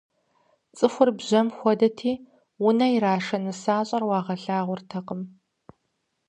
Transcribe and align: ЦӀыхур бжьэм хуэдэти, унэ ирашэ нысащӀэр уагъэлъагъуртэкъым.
ЦӀыхур 0.77 1.09
бжьэм 1.17 1.47
хуэдэти, 1.57 2.11
унэ 2.65 2.87
ирашэ 2.95 3.37
нысащӀэр 3.43 4.03
уагъэлъагъуртэкъым. 4.07 5.21